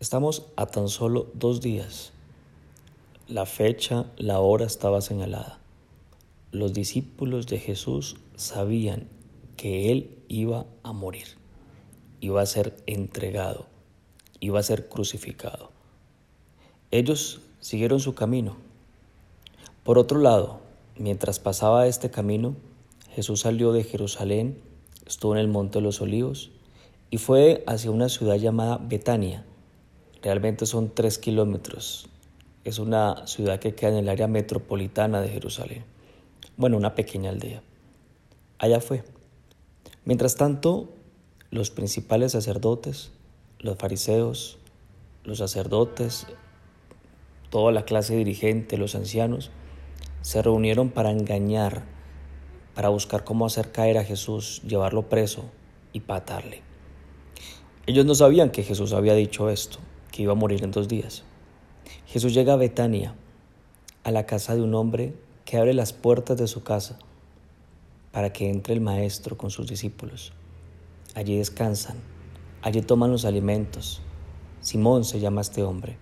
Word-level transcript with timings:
Estamos 0.00 0.46
a 0.56 0.64
tan 0.64 0.88
solo 0.88 1.26
dos 1.34 1.60
días. 1.60 2.12
La 3.28 3.44
fecha, 3.44 4.06
la 4.16 4.40
hora 4.40 4.64
estaba 4.64 5.02
señalada. 5.02 5.58
Los 6.52 6.72
discípulos 6.72 7.46
de 7.48 7.58
Jesús 7.58 8.16
sabían 8.34 9.08
que 9.58 9.92
Él 9.92 10.16
iba 10.26 10.64
a 10.84 10.94
morir, 10.94 11.26
iba 12.22 12.40
a 12.40 12.46
ser 12.46 12.82
entregado, 12.86 13.66
iba 14.40 14.58
a 14.58 14.62
ser 14.62 14.88
crucificado. 14.88 15.70
Ellos 16.90 17.42
siguieron 17.60 18.00
su 18.00 18.14
camino. 18.14 18.56
Por 19.84 19.98
otro 19.98 20.18
lado, 20.18 20.60
mientras 20.96 21.40
pasaba 21.40 21.86
este 21.86 22.10
camino, 22.10 22.56
Jesús 23.14 23.40
salió 23.40 23.72
de 23.72 23.84
Jerusalén, 23.84 24.62
estuvo 25.06 25.34
en 25.34 25.40
el 25.40 25.48
Monte 25.48 25.80
de 25.80 25.82
los 25.82 26.00
Olivos 26.00 26.52
y 27.10 27.18
fue 27.18 27.62
hacia 27.66 27.90
una 27.90 28.08
ciudad 28.08 28.36
llamada 28.36 28.78
Betania. 28.78 29.44
Realmente 30.22 30.66
son 30.66 30.94
tres 30.94 31.18
kilómetros. 31.18 32.08
Es 32.64 32.78
una 32.78 33.26
ciudad 33.26 33.58
que 33.58 33.74
queda 33.74 33.90
en 33.90 33.96
el 33.96 34.08
área 34.08 34.28
metropolitana 34.28 35.22
de 35.22 35.30
Jerusalén. 35.30 35.84
Bueno, 36.58 36.76
una 36.76 36.94
pequeña 36.94 37.30
aldea. 37.30 37.62
Allá 38.58 38.80
fue. 38.80 39.02
Mientras 40.04 40.36
tanto, 40.36 40.90
los 41.50 41.70
principales 41.70 42.32
sacerdotes, 42.32 43.12
los 43.60 43.78
fariseos, 43.78 44.58
los 45.24 45.38
sacerdotes, 45.38 46.26
toda 47.48 47.72
la 47.72 47.84
clase 47.84 48.14
dirigente, 48.14 48.76
los 48.76 48.94
ancianos, 48.94 49.50
se 50.20 50.42
reunieron 50.42 50.90
para 50.90 51.10
engañar, 51.10 51.84
para 52.74 52.90
buscar 52.90 53.24
cómo 53.24 53.46
hacer 53.46 53.72
caer 53.72 53.96
a 53.96 54.04
Jesús, 54.04 54.60
llevarlo 54.66 55.08
preso 55.08 55.44
y 55.94 56.00
patarle. 56.00 56.62
Ellos 57.86 58.04
no 58.04 58.14
sabían 58.14 58.50
que 58.50 58.62
Jesús 58.62 58.92
había 58.92 59.14
dicho 59.14 59.48
esto, 59.48 59.78
que 60.10 60.22
iba 60.22 60.32
a 60.32 60.36
morir 60.36 60.64
en 60.64 60.70
dos 60.70 60.88
días. 60.88 61.24
Jesús 62.06 62.34
llega 62.34 62.54
a 62.54 62.56
Betania, 62.56 63.14
a 64.04 64.10
la 64.10 64.26
casa 64.26 64.54
de 64.54 64.62
un 64.62 64.74
hombre 64.74 65.14
que 65.44 65.56
abre 65.56 65.74
las 65.74 65.92
puertas 65.92 66.36
de 66.38 66.46
su 66.46 66.62
casa 66.62 66.98
para 68.12 68.32
que 68.32 68.50
entre 68.50 68.74
el 68.74 68.80
Maestro 68.80 69.36
con 69.36 69.50
sus 69.50 69.66
discípulos. 69.66 70.32
Allí 71.14 71.36
descansan, 71.36 71.96
allí 72.62 72.82
toman 72.82 73.10
los 73.10 73.24
alimentos. 73.24 74.00
Simón 74.60 75.04
se 75.04 75.20
llama 75.20 75.40
este 75.40 75.62
hombre. 75.62 75.96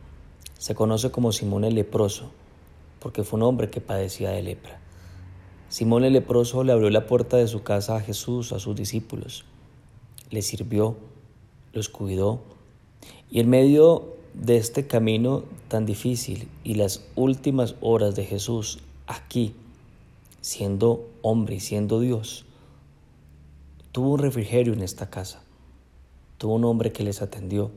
Se 0.58 0.74
conoce 0.74 1.10
como 1.10 1.32
Simón 1.32 1.64
el 1.64 1.74
leproso, 1.74 2.30
porque 3.00 3.24
fue 3.24 3.38
un 3.38 3.44
hombre 3.44 3.70
que 3.70 3.80
padecía 3.80 4.30
de 4.30 4.42
lepra. 4.42 4.80
Simón 5.68 6.04
el 6.04 6.14
leproso 6.14 6.64
le 6.64 6.72
abrió 6.72 6.90
la 6.90 7.06
puerta 7.06 7.36
de 7.36 7.46
su 7.46 7.62
casa 7.62 7.96
a 7.96 8.00
Jesús, 8.00 8.52
a 8.52 8.58
sus 8.58 8.74
discípulos. 8.74 9.44
Le 10.30 10.42
sirvió, 10.42 10.96
los 11.72 11.88
cuidó. 11.88 12.40
Y 13.30 13.40
en 13.40 13.50
medio 13.50 14.16
de 14.34 14.56
este 14.56 14.86
camino 14.86 15.44
tan 15.68 15.84
difícil 15.84 16.48
y 16.64 16.74
las 16.74 17.02
últimas 17.16 17.74
horas 17.80 18.14
de 18.14 18.24
Jesús 18.24 18.78
aquí, 19.06 19.54
siendo 20.40 21.08
hombre 21.22 21.56
y 21.56 21.60
siendo 21.60 22.00
Dios, 22.00 22.44
tuvo 23.92 24.12
un 24.12 24.18
refrigerio 24.20 24.72
en 24.72 24.82
esta 24.82 25.10
casa. 25.10 25.42
Tuvo 26.38 26.54
un 26.54 26.64
hombre 26.64 26.92
que 26.92 27.02
les 27.02 27.20
atendió. 27.20 27.70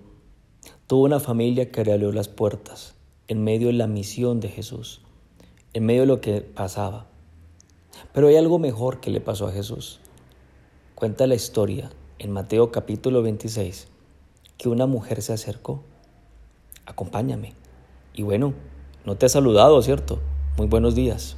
Tuvo 0.87 1.03
una 1.03 1.19
familia 1.19 1.71
que 1.71 1.83
le 1.83 1.93
abrió 1.93 2.11
las 2.11 2.27
puertas 2.27 2.93
en 3.27 3.43
medio 3.43 3.67
de 3.67 3.73
la 3.73 3.87
misión 3.87 4.39
de 4.39 4.49
Jesús, 4.49 5.01
en 5.73 5.85
medio 5.85 6.01
de 6.01 6.07
lo 6.07 6.21
que 6.21 6.41
pasaba. 6.41 7.07
Pero 8.13 8.27
hay 8.27 8.35
algo 8.35 8.59
mejor 8.59 8.99
que 8.99 9.09
le 9.09 9.21
pasó 9.21 9.47
a 9.47 9.51
Jesús. 9.51 9.99
Cuenta 10.95 11.27
la 11.27 11.35
historia 11.35 11.89
en 12.19 12.31
Mateo 12.31 12.71
capítulo 12.71 13.23
26 13.23 13.87
que 14.61 14.69
una 14.69 14.85
mujer 14.85 15.23
se 15.23 15.33
acercó. 15.33 15.81
Acompáñame. 16.85 17.55
Y 18.13 18.21
bueno, 18.21 18.53
no 19.05 19.17
te 19.17 19.25
he 19.25 19.29
saludado, 19.29 19.81
¿cierto? 19.81 20.19
Muy 20.55 20.67
buenos 20.67 20.93
días. 20.93 21.35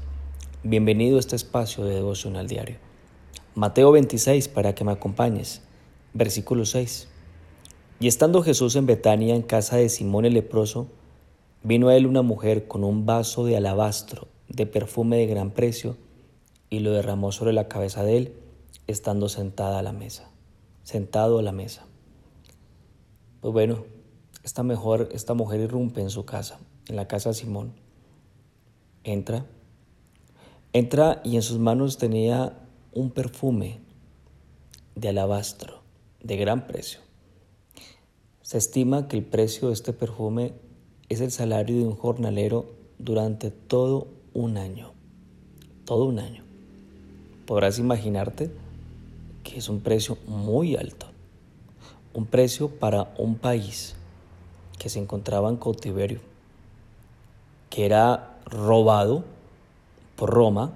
Bienvenido 0.62 1.16
a 1.16 1.22
este 1.22 1.38
espacio 1.38 1.86
de 1.86 1.96
devocional 1.96 2.50
diario. 2.50 2.80
Mateo 3.56 3.94
26 3.94 4.50
para 4.50 4.76
que 4.76 4.84
me 4.84 4.92
acompañes. 4.92 5.62
Versículo 6.14 6.66
6. 6.66 7.08
Y 8.02 8.08
estando 8.08 8.44
Jesús 8.44 8.76
en 8.76 8.88
Betania, 8.88 9.36
en 9.36 9.42
casa 9.42 9.78
de 9.78 9.88
Simón 9.88 10.26
el 10.26 10.34
leproso, 10.34 10.88
vino 11.64 11.88
a 11.88 11.96
él 11.96 12.08
una 12.08 12.24
mujer 12.24 12.68
con 12.68 12.84
un 12.84 13.06
vaso 13.06 13.46
de 13.46 13.56
alabastro 13.56 14.28
de 14.50 14.66
perfume 14.66 15.16
de 15.16 15.28
gran 15.28 15.52
precio 15.52 15.96
y 16.70 16.80
lo 16.80 16.92
derramó 16.92 17.32
sobre 17.32 17.54
la 17.54 17.70
cabeza 17.70 18.04
de 18.04 18.18
él, 18.18 18.34
estando 18.88 19.30
sentada 19.30 19.80
a 19.80 19.82
la 19.82 19.94
mesa, 19.94 20.30
sentado 20.84 21.40
a 21.40 21.42
la 21.42 21.54
mesa. 21.54 21.86
Pues 23.44 23.52
bueno, 23.52 23.84
esta, 24.46 24.64
mejor, 24.64 25.10
esta 25.12 25.34
mujer 25.34 25.60
irrumpe 25.60 26.00
en 26.00 26.10
su 26.10 26.24
casa, 26.24 26.60
en 26.88 26.96
la 26.96 27.10
casa 27.10 27.32
de 27.32 27.36
Simón. 27.36 27.74
Entra 29.04 29.46
Entra 30.72 31.20
y 31.26 31.36
en 31.36 31.42
sus 31.42 31.60
manos 31.60 31.98
tenía 31.98 32.58
un 32.94 33.12
perfume 33.12 33.82
de 34.96 35.10
alabastro 35.10 35.82
de 36.24 36.38
gran 36.38 36.68
precio. 36.68 37.02
Se 38.44 38.58
estima 38.58 39.10
que 39.10 39.18
el 39.18 39.26
precio 39.26 39.68
de 39.68 39.74
este 39.74 39.92
perfume 39.92 40.54
es 41.10 41.20
el 41.20 41.32
salario 41.32 41.76
de 41.76 41.84
un 41.84 41.98
jornalero 41.98 42.72
durante 42.98 43.52
todo 43.52 44.08
un 44.34 44.56
año. 44.56 44.94
Todo 45.84 46.06
un 46.06 46.20
año. 46.20 46.46
Podrás 47.46 47.78
imaginarte 47.78 48.52
que 49.44 49.58
es 49.58 49.68
un 49.68 49.82
precio 49.82 50.18
muy 50.28 50.78
alto. 50.78 51.13
Un 52.14 52.26
precio 52.26 52.70
para 52.70 53.14
un 53.18 53.36
país 53.36 53.96
que 54.78 54.90
se 54.90 55.00
encontraba 55.00 55.50
en 55.50 55.58
cautiverio, 55.58 56.20
que 57.70 57.86
era 57.86 58.38
robado 58.46 59.24
por 60.16 60.30
Roma 60.30 60.74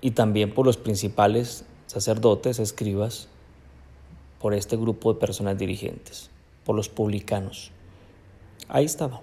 y 0.00 0.12
también 0.12 0.52
por 0.52 0.66
los 0.66 0.76
principales 0.76 1.64
sacerdotes, 1.86 2.58
escribas, 2.58 3.28
por 4.40 4.54
este 4.54 4.76
grupo 4.76 5.12
de 5.12 5.20
personas 5.20 5.58
dirigentes, 5.58 6.30
por 6.64 6.74
los 6.74 6.88
publicanos. 6.88 7.72
Ahí 8.68 8.84
estaba. 8.84 9.20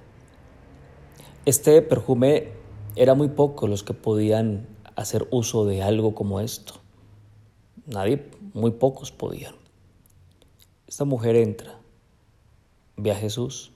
Este 1.45 1.81
perfume 1.81 2.49
era 2.95 3.13
muy 3.13 3.29
poco 3.29 3.67
los 3.67 3.83
que 3.83 3.93
podían 3.93 4.67
hacer 4.95 5.27
uso 5.31 5.65
de 5.65 5.81
algo 5.81 6.13
como 6.13 6.39
esto. 6.39 6.73
Nadie, 7.85 8.29
muy 8.53 8.71
pocos 8.71 9.11
podían. 9.11 9.55
Esta 10.87 11.03
mujer 11.03 11.35
entra, 11.35 11.79
ve 12.95 13.11
a 13.11 13.15
Jesús. 13.15 13.71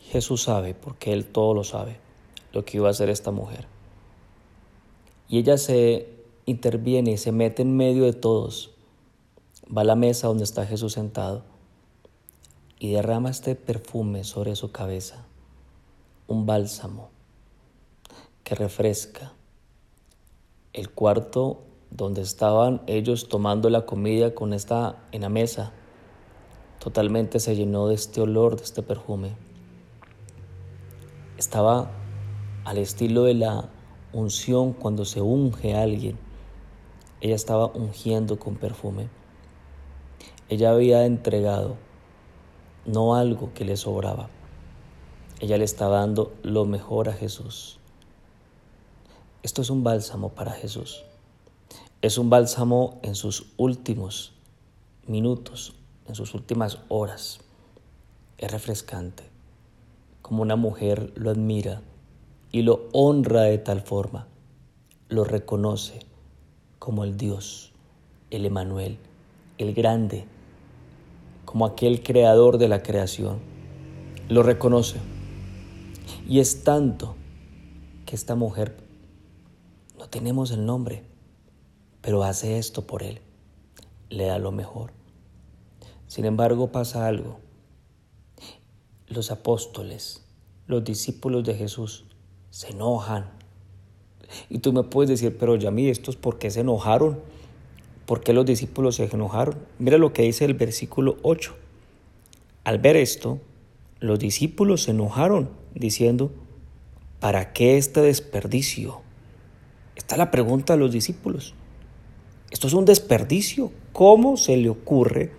Jesús 0.00 0.42
sabe, 0.42 0.74
porque 0.74 1.12
Él 1.12 1.24
todo 1.24 1.54
lo 1.54 1.64
sabe, 1.64 1.96
lo 2.52 2.64
que 2.64 2.76
iba 2.76 2.88
a 2.88 2.90
hacer 2.90 3.08
esta 3.08 3.30
mujer. 3.30 3.66
Y 5.28 5.38
ella 5.38 5.56
se 5.56 6.08
interviene 6.44 7.12
y 7.12 7.16
se 7.16 7.32
mete 7.32 7.62
en 7.62 7.76
medio 7.76 8.04
de 8.04 8.12
todos. 8.12 8.72
Va 9.74 9.80
a 9.80 9.84
la 9.84 9.96
mesa 9.96 10.28
donde 10.28 10.44
está 10.44 10.66
Jesús 10.66 10.92
sentado 10.92 11.42
y 12.78 12.92
derrama 12.92 13.30
este 13.30 13.54
perfume 13.54 14.24
sobre 14.24 14.56
su 14.56 14.70
cabeza, 14.70 15.24
un 16.26 16.44
bálsamo 16.44 17.08
que 18.42 18.54
refresca. 18.54 19.32
El 20.74 20.90
cuarto 20.90 21.62
donde 21.90 22.20
estaban 22.20 22.82
ellos 22.86 23.28
tomando 23.28 23.70
la 23.70 23.86
comida 23.86 24.34
con 24.34 24.52
esta 24.52 25.02
en 25.12 25.22
la 25.22 25.28
mesa, 25.30 25.72
totalmente 26.78 27.40
se 27.40 27.56
llenó 27.56 27.88
de 27.88 27.94
este 27.94 28.20
olor, 28.20 28.56
de 28.56 28.64
este 28.64 28.82
perfume. 28.82 29.36
Estaba 31.36 31.90
al 32.64 32.78
estilo 32.78 33.24
de 33.24 33.34
la 33.34 33.68
unción 34.12 34.72
cuando 34.72 35.04
se 35.04 35.20
unge 35.20 35.74
a 35.74 35.82
alguien. 35.82 36.18
Ella 37.20 37.34
estaba 37.34 37.66
ungiendo 37.66 38.38
con 38.38 38.56
perfume. 38.56 39.08
Ella 40.48 40.70
había 40.70 41.06
entregado 41.06 41.76
no 42.86 43.14
algo 43.14 43.52
que 43.54 43.64
le 43.64 43.76
sobraba. 43.76 44.28
Ella 45.40 45.58
le 45.58 45.64
estaba 45.64 45.98
dando 45.98 46.32
lo 46.42 46.64
mejor 46.64 47.08
a 47.08 47.12
Jesús. 47.12 47.78
Esto 49.42 49.62
es 49.62 49.70
un 49.70 49.82
bálsamo 49.82 50.30
para 50.30 50.52
Jesús. 50.52 51.04
Es 52.02 52.18
un 52.18 52.30
bálsamo 52.30 52.98
en 53.02 53.14
sus 53.14 53.46
últimos 53.56 54.32
minutos, 55.06 55.74
en 56.06 56.14
sus 56.14 56.34
últimas 56.34 56.78
horas. 56.88 57.40
Es 58.38 58.50
refrescante, 58.50 59.24
como 60.22 60.42
una 60.42 60.56
mujer 60.56 61.12
lo 61.16 61.30
admira 61.30 61.82
y 62.50 62.62
lo 62.62 62.88
honra 62.92 63.42
de 63.42 63.58
tal 63.58 63.80
forma, 63.80 64.26
lo 65.08 65.24
reconoce 65.24 66.00
como 66.78 67.04
el 67.04 67.16
Dios, 67.16 67.72
el 68.30 68.46
Emanuel, 68.46 68.98
el 69.58 69.74
grande, 69.74 70.24
como 71.44 71.66
aquel 71.66 72.02
creador 72.02 72.58
de 72.58 72.68
la 72.68 72.82
creación. 72.82 73.38
Lo 74.28 74.42
reconoce. 74.42 74.98
Y 76.28 76.40
es 76.40 76.64
tanto 76.64 77.16
que 78.06 78.16
esta 78.16 78.34
mujer, 78.34 78.76
no 79.98 80.08
tenemos 80.08 80.50
el 80.50 80.66
nombre, 80.66 81.04
pero 82.00 82.22
hace 82.22 82.58
esto 82.58 82.86
por 82.86 83.02
él, 83.02 83.20
le 84.10 84.26
da 84.26 84.38
lo 84.38 84.52
mejor. 84.52 84.92
Sin 86.06 86.24
embargo, 86.24 86.70
pasa 86.72 87.06
algo. 87.06 87.40
los 89.06 89.30
apóstoles, 89.30 90.24
los 90.66 90.82
discípulos 90.82 91.44
de 91.44 91.54
Jesús, 91.54 92.04
se 92.50 92.70
enojan. 92.70 93.30
Y 94.48 94.58
tú 94.58 94.72
me 94.72 94.82
puedes 94.82 95.10
decir, 95.10 95.36
pero 95.38 95.56
ya 95.56 95.70
mí, 95.70 95.88
¿estos 95.88 96.16
por 96.16 96.38
qué 96.38 96.50
se 96.50 96.60
enojaron? 96.60 97.20
¿Por 98.06 98.22
qué 98.22 98.32
los 98.32 98.44
discípulos 98.44 98.96
se 98.96 99.04
enojaron? 99.04 99.56
Mira 99.78 99.98
lo 99.98 100.12
que 100.12 100.22
dice 100.22 100.44
el 100.44 100.54
versículo 100.54 101.16
8. 101.22 101.54
Al 102.64 102.78
ver 102.78 102.96
esto, 102.96 103.40
los 104.00 104.18
discípulos 104.18 104.82
se 104.82 104.90
enojaron, 104.90 105.50
diciendo, 105.74 106.32
¿para 107.20 107.52
qué 107.52 107.76
este 107.78 108.00
desperdicio? 108.00 109.00
Está 109.96 110.16
la 110.16 110.30
pregunta 110.30 110.74
a 110.74 110.76
los 110.76 110.92
discípulos. 110.92 111.54
Esto 112.50 112.66
es 112.66 112.72
un 112.74 112.84
desperdicio. 112.84 113.72
¿Cómo 113.92 114.36
se 114.36 114.56
le 114.56 114.68
ocurre 114.68 115.32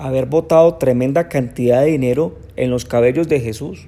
haber 0.00 0.26
botado 0.26 0.74
tremenda 0.74 1.28
cantidad 1.28 1.82
de 1.82 1.90
dinero 1.90 2.36
en 2.56 2.70
los 2.70 2.84
cabellos 2.84 3.28
de 3.28 3.40
Jesús? 3.40 3.86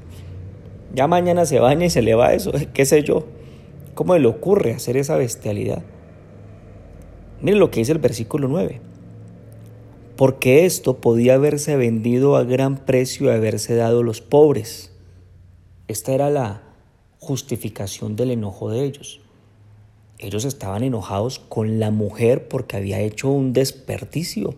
Ya 0.95 1.07
mañana 1.07 1.47
se 1.47 1.59
baña 1.59 1.87
y 1.87 1.91
se 1.91 2.03
le 2.03 2.15
va 2.15 2.35
eso, 2.35 2.53
qué 2.75 2.85
sé 2.85 3.03
yo. 3.03 3.25
¿Cómo 3.95 4.17
le 4.17 4.27
ocurre 4.27 4.73
hacer 4.73 4.97
esa 4.97 5.17
bestialidad? 5.17 5.83
Miren 7.41 7.61
lo 7.61 7.71
que 7.71 7.81
dice 7.81 7.93
el 7.93 7.99
versículo 7.99 8.49
9. 8.49 8.81
Porque 10.17 10.65
esto 10.65 10.99
podía 10.99 11.35
haberse 11.35 11.77
vendido 11.77 12.37
a 12.37 12.45
gran 12.45 12.77
precio 12.85 13.27
y 13.27 13.31
haberse 13.31 13.75
dado 13.75 14.01
a 14.01 14.05
los 14.05 14.21
pobres. 14.21 14.93
Esta 15.89 16.13
era 16.13 16.31
la 16.31 16.63
justificación 17.19 18.17
del 18.17 18.31
enojo 18.31 18.71
de 18.71 18.85
ellos. 18.85 19.21
Ellos 20.19 20.45
estaban 20.45 20.85
enojados 20.85 21.41
con 21.41 21.81
la 21.81 21.91
mujer 21.91 22.49
porque 22.49 22.77
había 22.77 23.01
hecho 23.01 23.29
un 23.29 23.53
desperdicio. 23.53 24.55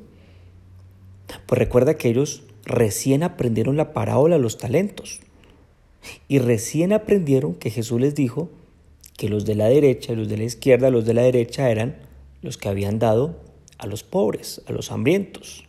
Pues 1.46 1.58
recuerda 1.58 1.94
que 1.94 2.08
ellos 2.08 2.42
recién 2.64 3.22
aprendieron 3.22 3.76
la 3.76 3.92
parábola 3.92 4.36
de 4.36 4.42
los 4.42 4.58
talentos. 4.58 5.20
Y 6.28 6.38
recién 6.38 6.92
aprendieron 6.92 7.54
que 7.54 7.70
Jesús 7.70 8.00
les 8.00 8.14
dijo 8.14 8.50
que 9.16 9.28
los 9.28 9.44
de 9.44 9.54
la 9.54 9.66
derecha 9.66 10.12
y 10.12 10.16
los 10.16 10.28
de 10.28 10.36
la 10.36 10.44
izquierda, 10.44 10.90
los 10.90 11.04
de 11.04 11.14
la 11.14 11.22
derecha 11.22 11.70
eran 11.70 11.96
los 12.42 12.58
que 12.58 12.68
habían 12.68 12.98
dado 12.98 13.36
a 13.78 13.86
los 13.86 14.02
pobres, 14.02 14.62
a 14.66 14.72
los 14.72 14.90
hambrientos. 14.90 15.64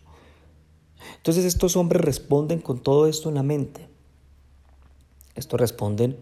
Entonces 1.18 1.46
estos 1.46 1.75
hombres 1.75 2.01
responden 2.04 2.60
con 2.60 2.80
todo 2.80 3.08
esto 3.08 3.30
en 3.30 3.36
la 3.36 3.44
mente. 3.44 3.88
Estos 5.36 5.60
responden, 5.60 6.18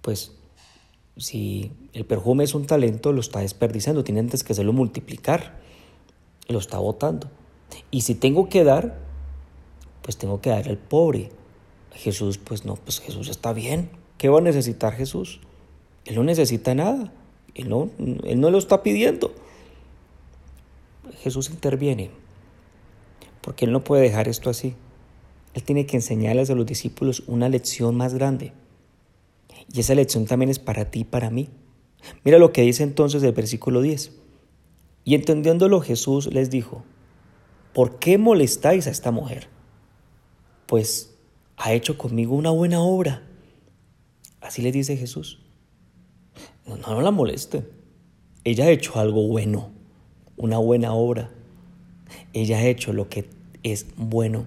pues, 0.00 0.32
si 1.16 1.72
el 1.92 2.04
perfume 2.04 2.44
es 2.44 2.54
un 2.54 2.66
talento, 2.66 3.12
lo 3.12 3.20
está 3.20 3.40
desperdiciando, 3.40 4.02
tiene 4.02 4.20
antes 4.20 4.42
que 4.42 4.52
hacerlo 4.52 4.72
multiplicar, 4.72 5.60
lo 6.48 6.58
está 6.58 6.78
botando. 6.78 7.30
Y 7.90 8.02
si 8.02 8.14
tengo 8.14 8.48
que 8.48 8.64
dar, 8.64 8.98
pues 10.02 10.16
tengo 10.16 10.40
que 10.40 10.50
dar 10.50 10.68
al 10.68 10.78
pobre. 10.78 11.30
Jesús, 11.92 12.38
pues 12.38 12.64
no, 12.64 12.76
pues 12.76 13.00
Jesús 13.00 13.28
está 13.28 13.52
bien. 13.52 13.90
¿Qué 14.18 14.28
va 14.28 14.38
a 14.38 14.42
necesitar 14.42 14.94
Jesús? 14.94 15.40
Él 16.04 16.16
no 16.16 16.24
necesita 16.24 16.74
nada. 16.74 17.12
Él 17.54 17.68
no, 17.68 17.90
él 17.98 18.40
no 18.40 18.50
lo 18.50 18.58
está 18.58 18.82
pidiendo. 18.82 19.32
Jesús 21.20 21.50
interviene, 21.50 22.10
porque 23.40 23.64
Él 23.64 23.72
no 23.72 23.84
puede 23.84 24.02
dejar 24.02 24.28
esto 24.28 24.50
así. 24.50 24.74
Él 25.54 25.62
tiene 25.62 25.86
que 25.86 25.96
enseñarles 25.96 26.50
a 26.50 26.54
los 26.54 26.66
discípulos 26.66 27.22
una 27.26 27.48
lección 27.48 27.96
más 27.96 28.14
grande. 28.14 28.52
Y 29.72 29.80
esa 29.80 29.94
lección 29.94 30.26
también 30.26 30.50
es 30.50 30.58
para 30.58 30.90
ti 30.90 31.00
y 31.00 31.04
para 31.04 31.30
mí. 31.30 31.48
Mira 32.24 32.38
lo 32.38 32.52
que 32.52 32.62
dice 32.62 32.82
entonces 32.82 33.22
el 33.22 33.32
versículo 33.32 33.80
10. 33.80 34.12
Y 35.04 35.14
entendiéndolo 35.14 35.80
Jesús 35.80 36.26
les 36.32 36.50
dijo, 36.50 36.82
¿por 37.74 37.98
qué 37.98 38.16
molestáis 38.16 38.86
a 38.86 38.90
esta 38.90 39.10
mujer? 39.10 39.48
Pues 40.66 41.14
ha 41.56 41.72
hecho 41.72 41.98
conmigo 41.98 42.34
una 42.34 42.50
buena 42.50 42.80
obra. 42.80 43.22
Así 44.40 44.62
le 44.62 44.72
dice 44.72 44.96
Jesús. 44.96 45.40
No, 46.66 46.76
no 46.76 47.02
la 47.02 47.10
moleste. 47.10 47.68
Ella 48.44 48.64
ha 48.64 48.70
hecho 48.70 48.98
algo 48.98 49.26
bueno 49.26 49.74
una 50.36 50.58
buena 50.58 50.92
obra. 50.92 51.30
Ella 52.32 52.58
ha 52.58 52.66
hecho 52.66 52.92
lo 52.92 53.08
que 53.08 53.28
es 53.62 53.86
bueno. 53.96 54.46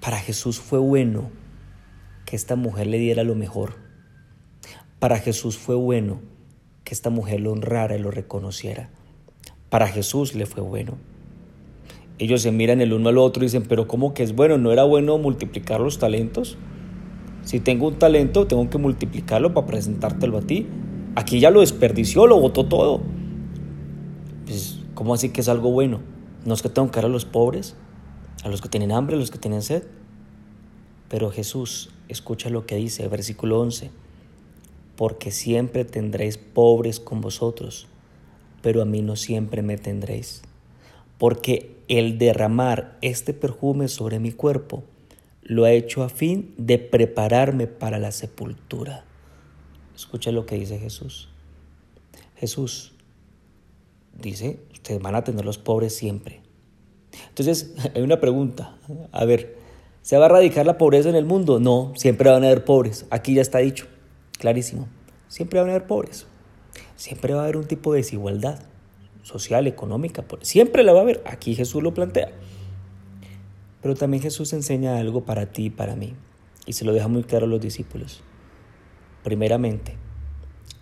Para 0.00 0.18
Jesús 0.18 0.58
fue 0.58 0.78
bueno 0.78 1.30
que 2.26 2.36
esta 2.36 2.56
mujer 2.56 2.86
le 2.86 2.98
diera 2.98 3.24
lo 3.24 3.34
mejor. 3.34 3.76
Para 4.98 5.18
Jesús 5.18 5.58
fue 5.58 5.74
bueno 5.74 6.20
que 6.84 6.94
esta 6.94 7.10
mujer 7.10 7.40
lo 7.40 7.52
honrara 7.52 7.96
y 7.96 7.98
lo 7.98 8.10
reconociera. 8.10 8.90
Para 9.70 9.88
Jesús 9.88 10.34
le 10.34 10.46
fue 10.46 10.62
bueno. 10.62 10.98
Ellos 12.18 12.42
se 12.42 12.52
miran 12.52 12.80
el 12.80 12.92
uno 12.92 13.08
al 13.08 13.18
otro 13.18 13.42
y 13.42 13.46
dicen, 13.46 13.64
pero 13.68 13.88
¿cómo 13.88 14.14
que 14.14 14.22
es 14.22 14.34
bueno? 14.34 14.56
¿No 14.58 14.70
era 14.72 14.84
bueno 14.84 15.18
multiplicar 15.18 15.80
los 15.80 15.98
talentos? 15.98 16.56
Si 17.42 17.60
tengo 17.60 17.88
un 17.88 17.98
talento, 17.98 18.46
tengo 18.46 18.70
que 18.70 18.78
multiplicarlo 18.78 19.52
para 19.52 19.66
presentártelo 19.66 20.38
a 20.38 20.42
ti. 20.42 20.66
Aquí 21.16 21.40
ya 21.40 21.50
lo 21.50 21.60
desperdició, 21.60 22.26
lo 22.26 22.40
botó 22.40 22.66
todo. 22.66 23.02
Pues, 24.46 24.80
¿cómo 24.94 25.14
así 25.14 25.30
que 25.30 25.40
es 25.40 25.48
algo 25.48 25.70
bueno? 25.70 26.00
¿No 26.44 26.54
es 26.54 26.62
que 26.62 26.68
tengo 26.68 26.90
que 26.90 26.96
dar 26.96 27.06
a 27.06 27.08
los 27.08 27.24
pobres? 27.24 27.76
¿A 28.44 28.48
los 28.48 28.60
que 28.60 28.68
tienen 28.68 28.92
hambre, 28.92 29.16
a 29.16 29.18
los 29.18 29.30
que 29.30 29.38
tienen 29.38 29.62
sed? 29.62 29.82
Pero 31.08 31.30
Jesús, 31.30 31.90
escucha 32.08 32.50
lo 32.50 32.66
que 32.66 32.76
dice, 32.76 33.06
versículo 33.08 33.60
11, 33.60 33.90
porque 34.96 35.30
siempre 35.30 35.84
tendréis 35.84 36.38
pobres 36.38 37.00
con 37.00 37.20
vosotros, 37.20 37.86
pero 38.62 38.82
a 38.82 38.84
mí 38.84 39.02
no 39.02 39.16
siempre 39.16 39.62
me 39.62 39.76
tendréis, 39.76 40.42
porque 41.24 41.78
el 41.88 42.18
derramar 42.18 42.98
este 43.00 43.32
perfume 43.32 43.88
sobre 43.88 44.18
mi 44.18 44.30
cuerpo 44.30 44.84
lo 45.40 45.64
ha 45.64 45.72
hecho 45.72 46.02
a 46.02 46.10
fin 46.10 46.54
de 46.58 46.76
prepararme 46.76 47.66
para 47.66 47.98
la 47.98 48.12
sepultura. 48.12 49.06
Escucha 49.96 50.32
lo 50.32 50.44
que 50.44 50.56
dice 50.56 50.78
Jesús. 50.78 51.30
Jesús 52.36 52.92
dice, 54.12 54.60
ustedes 54.70 55.00
van 55.00 55.14
a 55.14 55.24
tener 55.24 55.46
los 55.46 55.56
pobres 55.56 55.96
siempre. 55.96 56.42
Entonces, 57.30 57.72
hay 57.94 58.02
una 58.02 58.20
pregunta. 58.20 58.76
A 59.10 59.24
ver, 59.24 59.56
¿se 60.02 60.18
va 60.18 60.24
a 60.24 60.26
erradicar 60.26 60.66
la 60.66 60.76
pobreza 60.76 61.08
en 61.08 61.16
el 61.16 61.24
mundo? 61.24 61.58
No, 61.58 61.94
siempre 61.96 62.28
van 62.28 62.44
a 62.44 62.48
haber 62.48 62.66
pobres. 62.66 63.06
Aquí 63.08 63.32
ya 63.32 63.40
está 63.40 63.60
dicho, 63.60 63.86
clarísimo. 64.38 64.88
Siempre 65.28 65.58
van 65.58 65.70
a 65.70 65.72
haber 65.72 65.86
pobres. 65.86 66.26
Siempre 66.96 67.32
va 67.32 67.40
a 67.40 67.44
haber 67.44 67.56
un 67.56 67.64
tipo 67.66 67.94
de 67.94 68.00
desigualdad 68.00 68.73
social, 69.24 69.66
económica. 69.66 70.24
Siempre 70.42 70.84
la 70.84 70.92
va 70.92 71.00
a 71.00 71.02
haber. 71.02 71.22
Aquí 71.26 71.56
Jesús 71.56 71.82
lo 71.82 71.92
plantea. 71.92 72.30
Pero 73.82 73.96
también 73.96 74.22
Jesús 74.22 74.52
enseña 74.52 74.98
algo 74.98 75.24
para 75.24 75.46
ti 75.46 75.66
y 75.66 75.70
para 75.70 75.96
mí. 75.96 76.14
Y 76.66 76.74
se 76.74 76.84
lo 76.84 76.92
deja 76.92 77.08
muy 77.08 77.24
claro 77.24 77.46
a 77.46 77.48
los 77.48 77.60
discípulos. 77.60 78.22
Primeramente, 79.24 79.96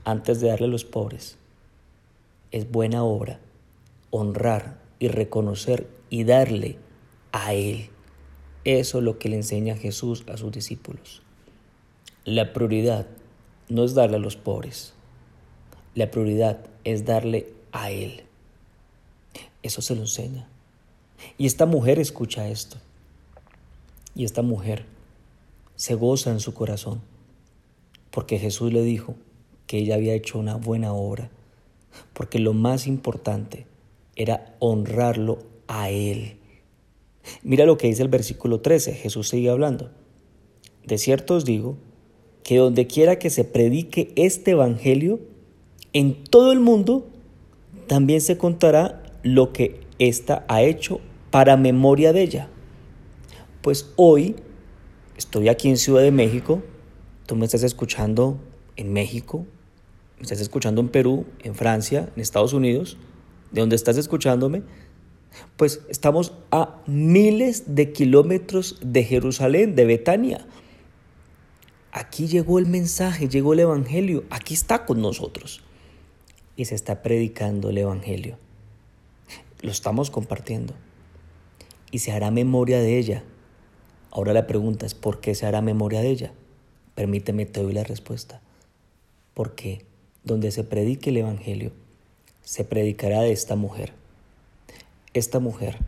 antes 0.05 0.41
de 0.41 0.49
darle 0.49 0.67
a 0.67 0.71
los 0.71 0.85
pobres, 0.85 1.39
es 2.51 2.71
buena 2.71 3.03
obra 3.05 3.41
honrar 4.11 4.79
y 4.99 5.09
reconocer 5.09 5.89
y 6.11 6.25
darle 6.25 6.77
a 7.33 7.55
Él. 7.55 7.89
Eso 8.65 8.99
es 8.99 9.05
lo 9.05 9.19
que 9.19 9.29
le 9.29 9.37
enseña 9.37 9.77
Jesús 9.77 10.25
a 10.29 10.37
sus 10.37 10.53
discípulos. 10.53 11.23
La 12.25 12.53
prioridad 12.53 13.07
no 13.69 13.85
es 13.85 13.95
darle 13.95 14.17
a 14.17 14.21
los 14.21 14.37
pobres. 14.37 14.95
La 15.95 16.11
prioridad 16.11 16.67
es 16.85 17.05
darle 17.05 17.53
a 17.73 17.91
Él. 17.91 18.25
Eso 19.63 19.83
se 19.83 19.95
lo 19.95 20.03
enseña. 20.03 20.49
Y 21.39 21.47
esta 21.47 21.67
mujer 21.67 21.99
escucha 21.99 22.49
esto. 22.49 22.77
Y 24.15 24.25
esta 24.25 24.43
mujer 24.43 24.85
se 25.77 25.95
goza 25.95 26.31
en 26.31 26.41
su 26.41 26.55
corazón. 26.55 27.01
Porque 28.11 28.39
Jesús 28.39 28.73
le 28.73 28.83
dijo 28.83 29.15
que 29.67 29.79
ella 29.79 29.95
había 29.95 30.15
hecho 30.15 30.39
una 30.39 30.57
buena 30.57 30.93
obra 30.93 31.31
porque 32.13 32.39
lo 32.39 32.53
más 32.53 32.87
importante 32.87 33.67
era 34.17 34.55
honrarlo 34.59 35.39
a 35.67 35.91
Él. 35.91 36.37
Mira 37.43 37.67
lo 37.67 37.79
que 37.79 37.87
dice 37.87 38.03
el 38.03 38.09
versículo 38.09 38.61
13, 38.61 38.95
Jesús 38.95 39.29
sigue 39.29 39.51
hablando. 39.51 39.91
De 40.85 40.99
cierto 40.99 41.35
os 41.35 41.45
digo 41.45 41.77
que 42.43 42.57
donde 42.57 42.87
quiera 42.87 43.19
que 43.19 43.31
se 43.31 43.45
predique 43.45 44.13
este 44.17 44.53
Evangelio, 44.53 45.21
en 45.93 46.25
todo 46.25 46.53
el 46.53 46.61
mundo 46.61 47.07
también 47.87 48.21
se 48.21 48.37
contará 48.37 49.02
lo 49.23 49.53
que 49.53 49.81
ésta 49.99 50.45
ha 50.49 50.63
hecho 50.63 51.01
para 51.31 51.57
memoria 51.57 52.13
de 52.13 52.23
ella. 52.23 52.49
Pues 53.63 53.93
hoy 53.97 54.37
estoy 55.17 55.49
aquí 55.49 55.69
en 55.69 55.77
Ciudad 55.77 56.03
de 56.03 56.11
México, 56.11 56.63
tú 57.27 57.37
me 57.37 57.45
estás 57.45 57.63
escuchando 57.63 58.41
en 58.77 58.93
México, 58.93 59.47
me 60.17 60.23
estás 60.23 60.41
escuchando 60.41 60.81
en 60.81 60.89
Perú, 60.89 61.27
en 61.43 61.55
Francia, 61.55 62.11
en 62.15 62.21
Estados 62.21 62.53
Unidos, 62.53 62.97
de 63.53 63.61
donde 63.61 63.77
estás 63.77 63.97
escuchándome, 63.97 64.63
pues 65.57 65.83
estamos 65.89 66.35
a 66.51 66.83
miles 66.87 67.75
de 67.75 67.93
kilómetros 67.93 68.79
de 68.83 69.05
Jerusalén, 69.05 69.75
de 69.77 69.85
Betania. 69.85 70.47
Aquí 71.93 72.27
llegó 72.27 72.59
el 72.59 72.67
mensaje, 72.67 73.29
llegó 73.29 73.53
el 73.53 73.61
Evangelio, 73.61 74.25
aquí 74.31 74.55
está 74.55 74.85
con 74.85 75.01
nosotros. 75.01 75.63
Y 76.57 76.67
se 76.67 76.75
está 76.75 77.03
predicando 77.03 77.71
el 77.71 77.79
Evangelio. 77.79 78.39
Lo 79.63 79.71
estamos 79.71 80.11
compartiendo. 80.11 80.75
Y 81.91 82.01
se 82.01 82.13
hará 82.13 82.31
memoria 82.31 82.81
de 82.81 82.99
ella 82.99 83.25
Ahora 84.15 84.35
la 84.35 84.47
pregunta 84.47 84.85
es, 84.85 84.93
¿por 84.93 85.21
qué 85.21 85.35
se 85.35 85.47
hará 85.47 85.63
memoria 85.63 86.03
de 86.03 86.11
ella? 86.11 86.33
Permíteme, 86.95 87.47
te 87.47 87.63
doy 87.63 87.73
la 87.73 87.83
respuesta. 87.83 88.43
Porque 89.33 89.87
donde 90.23 90.51
se 90.51 90.65
predique 90.65 91.09
el 91.09 91.17
Evangelio, 91.17 91.73
se 92.43 92.65
predicará 92.65 93.23
de 93.23 93.33
esta 93.33 93.57
mujer. 93.57 93.95
Esta 95.15 95.41
mujer 95.41 95.79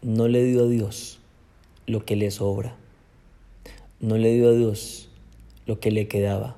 no 0.00 0.28
le 0.28 0.42
dio 0.44 0.64
a 0.64 0.66
Dios 0.66 1.20
lo 1.86 2.06
que 2.06 2.16
le 2.16 2.30
sobra, 2.30 2.74
no 4.00 4.16
le 4.16 4.32
dio 4.32 4.48
a 4.48 4.52
Dios 4.52 5.10
lo 5.66 5.78
que 5.78 5.90
le 5.90 6.08
quedaba, 6.08 6.56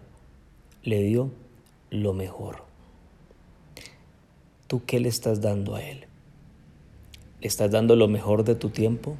le 0.85 1.03
dio 1.03 1.33
lo 1.91 2.13
mejor. 2.13 2.63
¿Tú 4.69 4.85
qué 4.87 5.01
le 5.01 5.09
estás 5.09 5.41
dando 5.41 5.75
a 5.75 5.83
Él? 5.83 6.07
¿Le 7.45 7.49
estás 7.49 7.71
dando 7.71 7.95
lo 7.95 8.09
mejor 8.09 8.43
de 8.45 8.55
tu 8.55 8.71
tiempo? 8.71 9.17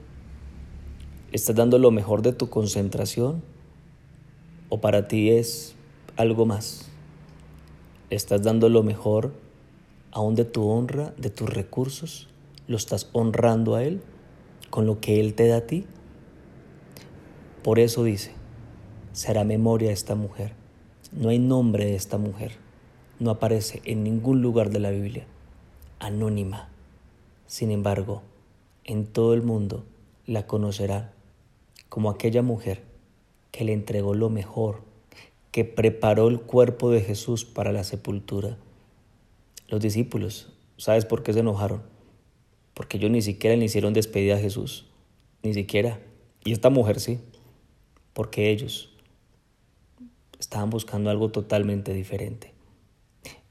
¿Le 1.31 1.37
estás 1.37 1.55
dando 1.57 1.79
lo 1.79 1.91
mejor 1.91 2.23
de 2.23 2.33
tu 2.33 2.49
concentración? 2.49 3.43
¿O 4.71 4.81
para 4.81 5.09
ti 5.09 5.29
es 5.29 5.75
algo 6.17 6.47
más? 6.47 6.89
¿Le 8.09 8.17
estás 8.17 8.43
dando 8.43 8.71
lo 8.71 8.83
mejor 8.83 9.35
aún 10.11 10.37
de 10.37 10.47
tu 10.47 10.67
honra, 10.67 11.13
de 11.19 11.29
tus 11.29 11.51
recursos? 11.51 12.31
¿Lo 12.67 12.79
estás 12.79 13.11
honrando 13.13 13.75
a 13.75 13.85
Él 13.85 14.01
con 14.71 14.87
lo 14.87 15.01
que 15.01 15.21
Él 15.21 15.35
te 15.35 15.47
da 15.47 15.59
a 15.59 15.67
ti? 15.67 15.85
Por 17.63 17.79
eso 17.79 18.05
dice, 18.05 18.33
será 19.13 19.45
memoria 19.45 19.93
esta 19.93 20.15
mujer. 20.15 20.55
No 21.13 21.29
hay 21.29 21.39
nombre 21.39 21.85
de 21.85 21.95
esta 21.95 22.17
mujer. 22.17 22.53
No 23.21 23.29
aparece 23.31 23.83
en 23.85 24.03
ningún 24.03 24.41
lugar 24.41 24.71
de 24.71 24.81
la 24.81 24.93
Biblia. 24.93 25.27
Anónima. 25.99 26.71
Sin 27.47 27.71
embargo, 27.71 28.23
en 28.85 29.07
todo 29.07 29.35
el 29.35 29.43
mundo 29.43 29.85
la 30.27 30.47
conocerá 30.47 31.13
como 31.89 32.11
aquella 32.11 32.43
mujer 32.43 32.83
que 33.53 33.65
le 33.65 33.73
entregó 33.73 34.15
lo 34.15 34.31
mejor, 34.31 34.83
que 35.53 35.65
preparó 35.65 36.29
el 36.29 36.41
cuerpo 36.41 36.91
de 36.91 37.01
Jesús 37.01 37.45
para 37.45 37.71
la 37.71 37.85
sepultura. 37.85 38.59
Los 39.69 39.81
discípulos, 39.81 40.53
¿sabes 40.77 41.05
por 41.05 41.23
qué 41.23 41.33
se 41.33 41.41
enojaron? 41.41 41.83
Porque 42.75 42.97
ellos 42.97 43.13
ni 43.13 43.23
siquiera 43.23 43.55
le 43.55 43.67
hicieron 43.67 43.95
despedida 43.95 44.35
a 44.35 44.41
Jesús, 44.41 44.87
ni 45.43 45.55
siquiera. 45.55 46.01
Y 46.45 46.53
esta 46.53 46.71
mujer 46.71 46.99
sí, 46.99 47.21
porque 48.13 48.51
ellos 48.51 48.91
estaban 50.41 50.71
buscando 50.71 51.11
algo 51.11 51.31
totalmente 51.31 51.93
diferente. 51.95 52.53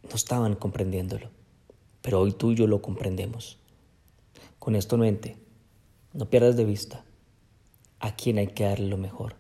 No 0.03 0.15
estaban 0.15 0.55
comprendiéndolo, 0.55 1.29
pero 2.01 2.19
hoy 2.19 2.33
tú 2.33 2.51
y 2.51 2.55
yo 2.55 2.67
lo 2.67 2.81
comprendemos. 2.81 3.62
Con 4.63 4.77
esto 4.77 4.95
no 4.95 5.03
mente, 5.03 5.35
no 6.13 6.29
pierdas 6.29 6.55
de 6.55 6.63
vista 6.63 7.03
a 7.99 8.15
quién 8.15 8.37
hay 8.37 8.47
que 8.47 8.63
darle 8.63 8.87
lo 8.87 8.95
mejor. 8.95 9.35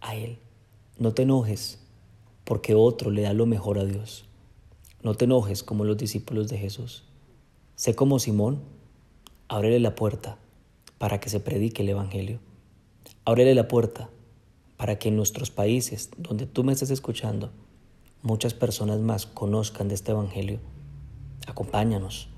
A 0.00 0.14
Él. 0.14 0.38
No 0.96 1.12
te 1.12 1.22
enojes 1.22 1.80
porque 2.44 2.76
otro 2.76 3.10
le 3.10 3.22
da 3.22 3.32
lo 3.32 3.46
mejor 3.46 3.80
a 3.80 3.84
Dios. 3.84 4.24
No 5.02 5.16
te 5.16 5.24
enojes 5.24 5.64
como 5.64 5.84
los 5.84 5.96
discípulos 5.96 6.48
de 6.48 6.56
Jesús. 6.56 7.02
Sé 7.74 7.96
como 7.96 8.20
Simón, 8.20 8.62
ábrele 9.48 9.80
la 9.80 9.96
puerta 9.96 10.38
para 10.98 11.18
que 11.18 11.28
se 11.28 11.40
predique 11.40 11.82
el 11.82 11.88
Evangelio. 11.88 12.38
Ábrele 13.24 13.56
la 13.56 13.66
puerta 13.66 14.08
para 14.76 15.00
que 15.00 15.08
en 15.08 15.16
nuestros 15.16 15.50
países, 15.50 16.10
donde 16.16 16.46
tú 16.46 16.62
me 16.62 16.72
estés 16.72 16.90
escuchando, 16.90 17.50
muchas 18.22 18.54
personas 18.54 19.00
más 19.00 19.26
conozcan 19.26 19.88
de 19.88 19.96
este 19.96 20.12
Evangelio. 20.12 20.60
Acompáñanos 21.48 22.28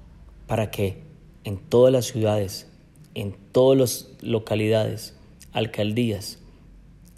para 0.47 0.71
que 0.71 1.13
en 1.45 1.59
todas 1.59 1.93
las 1.93 2.07
ciudades, 2.07 2.67
en 3.15 3.37
todas 3.53 3.79
las 3.79 4.09
localidades, 4.23 5.15
alcaldías, 5.53 6.39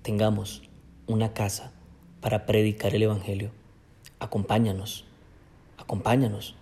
tengamos 0.03 0.63
una 1.07 1.33
casa 1.33 1.73
para 2.21 2.45
predicar 2.45 2.95
el 2.95 3.05
Evangelio. 3.05 3.53
Acompáñanos, 4.19 5.05
acompáñanos 5.79 6.57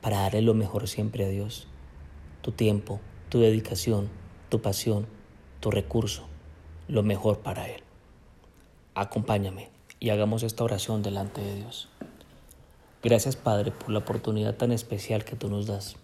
para 0.00 0.18
darle 0.18 0.42
lo 0.42 0.54
mejor 0.54 0.88
siempre 0.88 1.24
a 1.24 1.28
Dios. 1.28 1.68
Tu 2.42 2.50
tiempo, 2.50 3.00
tu 3.28 3.38
dedicación, 3.38 4.08
tu 4.48 4.60
pasión, 4.60 5.06
tu 5.60 5.70
recurso, 5.70 6.26
lo 6.88 7.04
mejor 7.04 7.38
para 7.38 7.68
Él. 7.68 7.82
Acompáñame 8.94 9.70
y 10.00 10.10
hagamos 10.10 10.42
esta 10.42 10.64
oración 10.64 11.02
delante 11.02 11.40
de 11.40 11.54
Dios. 11.54 11.88
Gracias 13.02 13.36
Padre 13.36 13.70
por 13.70 13.90
la 13.90 14.00
oportunidad 14.00 14.56
tan 14.56 14.72
especial 14.72 15.24
que 15.24 15.36
tú 15.36 15.48
nos 15.48 15.66
das 15.66 15.96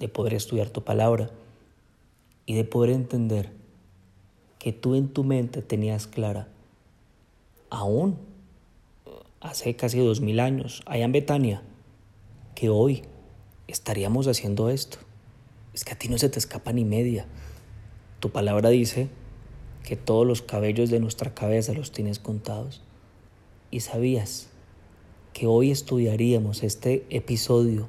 de 0.00 0.08
poder 0.08 0.34
estudiar 0.34 0.70
tu 0.70 0.84
palabra 0.84 1.30
y 2.46 2.54
de 2.54 2.64
poder 2.64 2.90
entender 2.90 3.50
que 4.58 4.72
tú 4.72 4.94
en 4.94 5.08
tu 5.08 5.24
mente 5.24 5.62
tenías 5.62 6.06
clara, 6.06 6.48
aún 7.70 8.18
hace 9.40 9.76
casi 9.76 9.98
dos 9.98 10.20
mil 10.20 10.40
años, 10.40 10.82
allá 10.86 11.04
en 11.04 11.12
Betania, 11.12 11.62
que 12.54 12.70
hoy 12.70 13.02
estaríamos 13.66 14.26
haciendo 14.26 14.68
esto. 14.70 14.98
Es 15.74 15.84
que 15.84 15.92
a 15.92 15.98
ti 15.98 16.08
no 16.08 16.18
se 16.18 16.28
te 16.28 16.38
escapa 16.38 16.72
ni 16.72 16.84
media. 16.84 17.26
Tu 18.20 18.30
palabra 18.30 18.70
dice 18.70 19.08
que 19.84 19.96
todos 19.96 20.26
los 20.26 20.42
cabellos 20.42 20.90
de 20.90 20.98
nuestra 20.98 21.34
cabeza 21.34 21.72
los 21.72 21.92
tienes 21.92 22.18
contados. 22.18 22.82
Y 23.70 23.80
sabías 23.80 24.48
que 25.32 25.46
hoy 25.46 25.70
estudiaríamos 25.70 26.62
este 26.62 27.06
episodio 27.10 27.86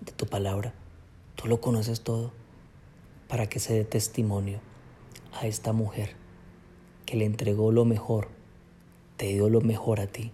de 0.00 0.12
tu 0.12 0.26
palabra. 0.26 0.74
Tú 1.44 1.50
lo 1.50 1.60
conoces 1.60 2.00
todo 2.00 2.32
para 3.28 3.50
que 3.50 3.60
se 3.60 3.74
dé 3.74 3.84
testimonio 3.84 4.60
a 5.38 5.46
esta 5.46 5.74
mujer 5.74 6.16
que 7.04 7.18
le 7.18 7.26
entregó 7.26 7.70
lo 7.70 7.84
mejor, 7.84 8.28
te 9.18 9.26
dio 9.26 9.50
lo 9.50 9.60
mejor 9.60 10.00
a 10.00 10.06
ti. 10.06 10.32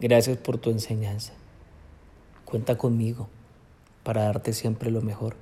Gracias 0.00 0.38
por 0.38 0.56
tu 0.56 0.70
enseñanza. 0.70 1.34
Cuenta 2.46 2.78
conmigo 2.78 3.28
para 4.02 4.22
darte 4.22 4.54
siempre 4.54 4.90
lo 4.90 5.02
mejor. 5.02 5.36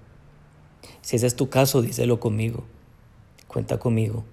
Si 1.02 1.14
ese 1.14 1.28
es 1.28 1.36
tu 1.36 1.50
caso, 1.50 1.80
díselo 1.80 2.18
conmigo. 2.18 2.64
Cuenta 3.46 3.78
conmigo 3.78 4.24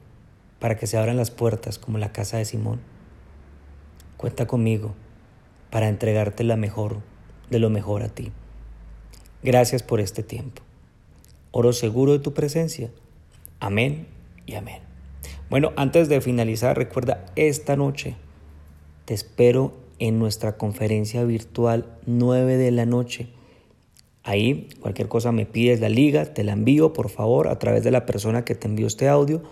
para 0.58 0.76
que 0.76 0.88
se 0.88 0.98
abran 0.98 1.18
las 1.18 1.30
puertas 1.30 1.78
como 1.78 2.00
la 2.00 2.12
casa 2.12 2.38
de 2.38 2.46
Simón. 2.46 2.82
Cuenta 4.18 4.48
conmigo 4.48 4.96
para 5.70 5.88
entregarte 5.88 6.44
la 6.44 6.56
mejor 6.56 7.04
de 7.52 7.60
lo 7.60 7.70
mejor 7.70 8.02
a 8.02 8.10
ti. 8.10 8.32
Gracias 9.46 9.84
por 9.84 10.00
este 10.00 10.24
tiempo. 10.24 10.64
Oro 11.52 11.72
seguro 11.72 12.14
de 12.14 12.18
tu 12.18 12.34
presencia. 12.34 12.90
Amén 13.60 14.08
y 14.48 14.56
amén. 14.56 14.80
Bueno, 15.52 15.72
antes 15.76 16.10
de 16.10 16.20
finalizar, 16.20 16.76
recuerda, 16.76 17.28
esta 17.36 17.76
noche 17.76 18.16
te 19.06 19.14
espero 19.14 19.76
en 20.00 20.18
nuestra 20.18 20.58
conferencia 20.58 21.24
virtual 21.26 21.96
9 22.08 22.58
de 22.58 22.72
la 22.72 22.88
noche. 22.88 23.28
Ahí, 24.24 24.68
cualquier 24.80 25.10
cosa 25.10 25.32
me 25.32 25.46
pides 25.46 25.80
la 25.80 25.90
liga, 25.90 26.26
te 26.26 26.44
la 26.44 26.54
envío 26.54 26.92
por 26.92 27.10
favor 27.10 27.48
a 27.48 27.60
través 27.60 27.84
de 27.84 27.92
la 27.92 28.08
persona 28.08 28.46
que 28.46 28.56
te 28.56 28.68
envió 28.68 28.88
este 28.88 29.08
audio. 29.08 29.44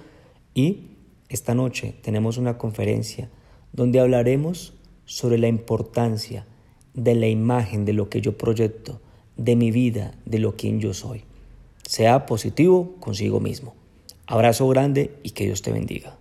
Y 0.56 0.88
esta 1.30 1.54
noche 1.54 1.94
tenemos 2.02 2.40
una 2.40 2.58
conferencia 2.58 3.30
donde 3.74 4.00
hablaremos 4.00 4.74
sobre 5.06 5.38
la 5.38 5.50
importancia 5.50 6.48
de 6.96 7.14
la 7.14 7.28
imagen 7.28 7.86
de 7.86 7.94
lo 7.94 8.10
que 8.10 8.22
yo 8.22 8.40
proyecto, 8.40 9.00
de 9.38 9.56
mi 9.56 9.72
vida, 9.72 10.14
de 10.26 10.40
lo 10.40 10.56
quien 10.56 10.80
yo 10.80 10.94
soy. 10.94 11.24
Sea 11.88 12.26
positivo 12.26 12.96
consigo 13.00 13.40
mismo. 13.40 13.76
Abrazo 14.28 14.68
grande 14.68 15.12
y 15.24 15.32
que 15.32 15.46
Dios 15.46 15.62
te 15.62 15.72
bendiga. 15.72 16.16